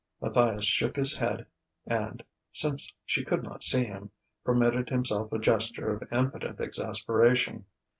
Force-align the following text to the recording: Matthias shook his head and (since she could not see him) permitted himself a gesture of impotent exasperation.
Matthias 0.19 0.65
shook 0.65 0.95
his 0.95 1.15
head 1.15 1.45
and 1.85 2.23
(since 2.51 2.91
she 3.05 3.23
could 3.23 3.43
not 3.43 3.61
see 3.61 3.83
him) 3.85 4.09
permitted 4.43 4.89
himself 4.89 5.31
a 5.31 5.37
gesture 5.37 5.93
of 5.93 6.11
impotent 6.11 6.59
exasperation. 6.59 7.65